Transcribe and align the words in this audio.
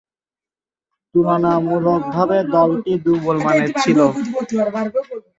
তুলনামূলকভাবে 1.15 2.37
দলটি 2.55 2.93
দূর্বলমানের 3.05 3.69
ছিল। 3.75 3.99